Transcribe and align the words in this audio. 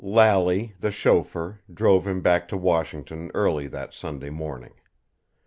Lally, 0.03 0.73
the 0.79 0.89
chauffeur, 0.89 1.59
drove 1.71 2.07
him 2.07 2.21
back 2.21 2.47
to 2.47 2.57
Washington 2.57 3.29
early 3.35 3.67
that 3.67 3.93
Sunday 3.93 4.31
morning. 4.31 4.73